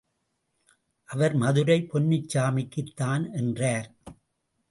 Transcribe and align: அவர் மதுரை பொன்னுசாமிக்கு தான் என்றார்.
அவர் 1.09 1.33
மதுரை 1.33 1.77
பொன்னுசாமிக்கு 1.91 2.83
தான் 2.93 3.31
என்றார். 3.31 3.87